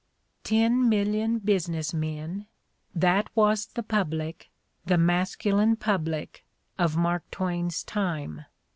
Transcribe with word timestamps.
Ten 0.43 0.89
million 0.89 1.37
business 1.37 1.93
men— 1.93 2.47
that 3.05 3.29
was 3.35 3.67
the 3.67 3.83
public, 3.83 4.49
the 4.83 4.97
masculine 4.97 5.75
public, 5.75 6.43
of 6.79 6.97
Mark 6.97 7.29
Twain's 7.29 7.83
time. 7.83 8.45